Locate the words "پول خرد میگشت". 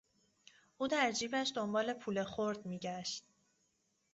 1.93-3.23